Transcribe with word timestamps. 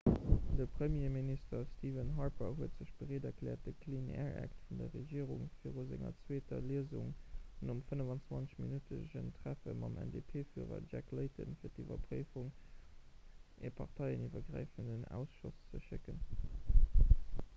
de 0.57 0.65
premierminister 0.77 1.65
stephen 1.71 2.13
harper 2.19 2.53
huet 2.61 2.71
sech 2.77 2.93
bereet 3.01 3.25
erkläert 3.29 3.65
de 3.67 3.73
clean 3.81 4.07
air 4.21 4.31
act' 4.43 4.63
vun 4.69 4.79
der 4.79 4.89
regierung 4.93 5.43
viru 5.65 5.83
senger 5.91 6.15
zweeter 6.21 6.63
liesung 6.71 7.11
nom 7.71 7.83
25-minuttegen 7.91 9.29
treffe 9.37 9.77
mam 9.83 9.99
ndp-fürer 10.05 10.89
jack 10.95 11.15
layton 11.19 11.55
fir 11.61 11.73
d'iwwerpréiwung 11.75 12.49
un 12.49 13.69
e 13.71 13.73
parteieniwwergräifenden 13.83 15.05
ausschoss 15.21 15.63
ze 15.71 15.85
schécken 15.89 16.25